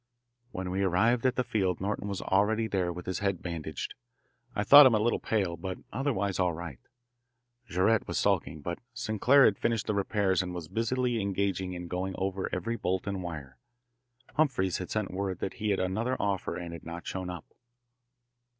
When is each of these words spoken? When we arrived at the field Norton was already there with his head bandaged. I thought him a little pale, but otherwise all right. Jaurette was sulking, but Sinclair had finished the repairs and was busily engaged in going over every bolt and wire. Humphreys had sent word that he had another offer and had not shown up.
When 0.49 0.71
we 0.71 0.81
arrived 0.81 1.27
at 1.27 1.35
the 1.35 1.43
field 1.43 1.79
Norton 1.79 2.07
was 2.07 2.23
already 2.23 2.65
there 2.67 2.91
with 2.91 3.05
his 3.05 3.19
head 3.19 3.39
bandaged. 3.43 3.93
I 4.55 4.63
thought 4.63 4.87
him 4.87 4.95
a 4.95 4.99
little 4.99 5.19
pale, 5.19 5.55
but 5.55 5.77
otherwise 5.93 6.39
all 6.39 6.53
right. 6.53 6.79
Jaurette 7.69 8.07
was 8.07 8.17
sulking, 8.17 8.61
but 8.61 8.79
Sinclair 8.95 9.45
had 9.45 9.59
finished 9.59 9.85
the 9.85 9.93
repairs 9.93 10.41
and 10.41 10.55
was 10.55 10.67
busily 10.67 11.21
engaged 11.21 11.61
in 11.61 11.87
going 11.87 12.15
over 12.17 12.49
every 12.51 12.77
bolt 12.77 13.05
and 13.05 13.21
wire. 13.21 13.59
Humphreys 14.33 14.79
had 14.79 14.89
sent 14.89 15.11
word 15.11 15.37
that 15.37 15.53
he 15.61 15.69
had 15.69 15.79
another 15.79 16.17
offer 16.19 16.55
and 16.55 16.73
had 16.73 16.83
not 16.83 17.05
shown 17.05 17.29
up. 17.29 17.45